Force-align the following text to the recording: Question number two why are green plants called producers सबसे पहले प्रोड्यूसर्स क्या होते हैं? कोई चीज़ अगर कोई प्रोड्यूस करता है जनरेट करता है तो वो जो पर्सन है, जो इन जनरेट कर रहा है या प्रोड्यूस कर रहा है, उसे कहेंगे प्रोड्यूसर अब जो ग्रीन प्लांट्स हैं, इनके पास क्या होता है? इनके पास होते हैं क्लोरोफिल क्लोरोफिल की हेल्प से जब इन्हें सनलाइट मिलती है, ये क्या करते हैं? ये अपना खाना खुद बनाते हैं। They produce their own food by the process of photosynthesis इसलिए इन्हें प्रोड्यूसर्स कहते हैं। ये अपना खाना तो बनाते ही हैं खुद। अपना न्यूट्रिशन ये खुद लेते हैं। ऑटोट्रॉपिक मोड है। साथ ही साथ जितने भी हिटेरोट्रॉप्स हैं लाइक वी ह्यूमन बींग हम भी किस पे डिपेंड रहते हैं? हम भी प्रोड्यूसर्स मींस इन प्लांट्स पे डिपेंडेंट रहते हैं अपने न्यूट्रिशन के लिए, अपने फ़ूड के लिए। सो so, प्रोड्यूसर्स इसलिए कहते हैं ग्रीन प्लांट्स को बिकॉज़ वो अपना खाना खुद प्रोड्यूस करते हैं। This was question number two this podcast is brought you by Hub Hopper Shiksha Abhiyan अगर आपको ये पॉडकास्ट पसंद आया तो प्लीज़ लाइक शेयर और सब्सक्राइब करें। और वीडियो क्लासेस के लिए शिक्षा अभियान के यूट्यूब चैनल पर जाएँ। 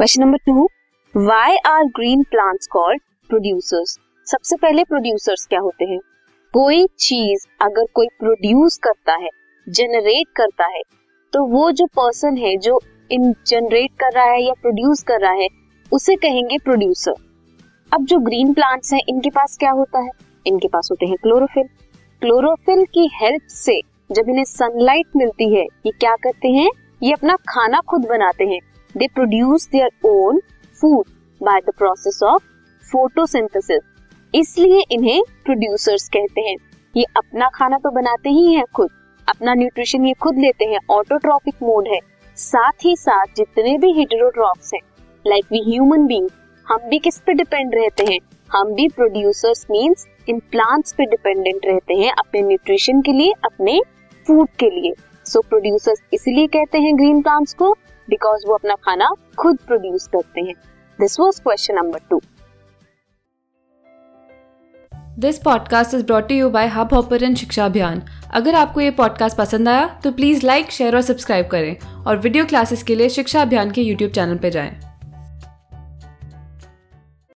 Question 0.00 0.22
number 0.22 0.38
two 0.46 0.62
why 1.14 1.56
are 1.66 1.84
green 1.96 2.22
plants 2.22 2.66
called 2.66 3.00
producers 3.30 3.90
सबसे 4.26 4.56
पहले 4.56 4.84
प्रोड्यूसर्स 4.84 5.44
क्या 5.46 5.58
होते 5.60 5.84
हैं? 5.84 5.98
कोई 6.54 6.86
चीज़ 6.98 7.44
अगर 7.62 7.86
कोई 7.94 8.06
प्रोड्यूस 8.18 8.78
करता 8.78 9.14
है 9.14 9.28
जनरेट 9.66 10.28
करता 10.36 10.66
है 10.66 10.80
तो 11.32 11.44
वो 11.46 11.70
जो 11.72 11.86
पर्सन 11.86 12.36
है, 12.36 12.56
जो 12.56 12.80
इन 13.10 13.34
जनरेट 13.46 13.90
कर 14.00 14.12
रहा 14.12 14.24
है 14.24 14.42
या 14.42 14.52
प्रोड्यूस 14.52 15.02
कर 15.02 15.20
रहा 15.20 15.32
है, 15.32 15.48
उसे 15.92 16.16
कहेंगे 16.16 16.58
प्रोड्यूसर 16.58 17.14
अब 17.92 18.04
जो 18.04 18.18
ग्रीन 18.20 18.54
प्लांट्स 18.54 18.92
हैं, 18.92 19.00
इनके 19.08 19.30
पास 19.30 19.56
क्या 19.60 19.70
होता 19.72 19.98
है? 19.98 20.10
इनके 20.46 20.68
पास 20.68 20.88
होते 20.90 21.06
हैं 21.06 21.16
क्लोरोफिल 21.22 21.68
क्लोरोफिल 22.22 22.84
की 22.94 23.08
हेल्प 23.14 23.46
से 23.56 23.80
जब 24.12 24.28
इन्हें 24.28 24.44
सनलाइट 24.46 25.16
मिलती 25.16 25.54
है, 25.54 25.62
ये 25.62 25.90
क्या 25.90 26.16
करते 26.16 26.48
हैं? 26.48 26.70
ये 27.02 27.12
अपना 27.12 27.36
खाना 27.48 27.80
खुद 27.88 28.08
बनाते 28.08 28.44
हैं। 28.44 28.60
They 28.96 29.06
produce 29.06 29.68
their 29.72 29.90
own 30.04 30.40
food 30.80 31.08
by 31.40 31.60
the 31.60 31.72
process 31.78 32.20
of 32.22 32.42
photosynthesis 32.82 33.80
इसलिए 34.34 34.82
इन्हें 34.90 35.22
प्रोड्यूसर्स 35.44 36.08
कहते 36.08 36.40
हैं। 36.40 36.56
ये 36.94 37.04
अपना 37.16 37.48
खाना 37.54 37.76
तो 37.76 37.90
बनाते 37.90 38.30
ही 38.30 38.54
हैं 38.54 38.64
खुद। 38.74 38.90
अपना 39.28 39.54
न्यूट्रिशन 39.54 40.06
ये 40.06 40.12
खुद 40.12 40.38
लेते 40.38 40.64
हैं। 40.64 40.78
ऑटोट्रॉपिक 40.90 41.54
मोड 41.62 41.88
है। 41.88 41.98
साथ 42.36 42.84
ही 42.84 42.94
साथ 42.96 43.34
जितने 43.36 43.76
भी 43.78 43.92
हिटेरोट्रॉप्स 43.92 44.72
हैं 44.74 44.80
लाइक 45.24 45.44
वी 45.52 45.62
ह्यूमन 45.66 46.06
बींग 46.06 46.28
हम 46.66 46.88
भी 46.88 46.98
किस 46.98 47.18
पे 47.18 47.32
डिपेंड 47.32 47.74
रहते 47.74 48.04
हैं? 48.04 48.18
हम 48.50 48.72
भी 48.74 48.88
प्रोड्यूसर्स 48.88 49.66
मींस 49.70 50.06
इन 50.28 50.40
प्लांट्स 50.50 50.92
पे 50.92 51.04
डिपेंडेंट 51.06 51.66
रहते 51.66 51.94
हैं 51.94 52.12
अपने 52.12 52.42
न्यूट्रिशन 52.42 53.00
के 53.00 53.12
लिए, 53.12 53.32
अपने 53.44 53.80
फ़ूड 54.26 54.48
के 54.58 54.70
लिए। 54.70 54.92
सो 55.26 55.40
so, 55.40 55.46
प्रोड्यूसर्स 55.48 56.02
इसलिए 56.12 56.46
कहते 56.46 56.78
हैं 56.78 56.96
ग्रीन 56.98 57.22
प्लांट्स 57.22 57.54
को 57.54 57.72
बिकॉज़ 58.08 58.46
वो 58.46 58.54
अपना 58.54 58.74
खाना 58.74 59.10
खुद 59.38 59.58
प्रोड्यूस 59.66 60.06
करते 60.06 60.40
हैं। 60.40 60.54
This 60.98 61.20
was 61.20 61.40
question 61.42 61.74
number 61.74 61.98
two 62.10 62.20
this 65.18 65.38
podcast 65.38 65.94
is 65.94 66.04
brought 66.06 66.30
you 66.32 66.50
by 66.50 66.66
Hub 66.66 66.94
Hopper 66.94 67.34
Shiksha 67.34 67.64
Abhiyan 67.64 68.02
अगर 68.34 68.54
आपको 68.54 68.80
ये 68.80 68.90
पॉडकास्ट 68.90 69.36
पसंद 69.36 69.68
आया 69.68 69.86
तो 70.04 70.12
प्लीज़ 70.12 70.46
लाइक 70.46 70.70
शेयर 70.70 70.96
और 70.96 71.02
सब्सक्राइब 71.02 71.46
करें। 71.46 72.04
और 72.06 72.16
वीडियो 72.16 72.44
क्लासेस 72.44 72.82
के 72.82 72.94
लिए 72.94 73.08
शिक्षा 73.08 73.42
अभियान 73.42 73.70
के 73.70 73.82
यूट्यूब 73.82 74.10
चैनल 74.10 74.38
पर 74.38 74.48
जाएँ। 74.48 74.89